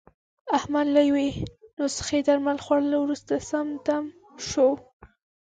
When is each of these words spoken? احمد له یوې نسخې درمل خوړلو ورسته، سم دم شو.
احمد 0.57 0.87
له 0.95 1.01
یوې 1.09 1.27
نسخې 1.79 2.19
درمل 2.27 2.57
خوړلو 2.65 2.97
ورسته، 3.03 3.33
سم 3.49 3.67
دم 3.85 4.05
شو. 4.47 4.69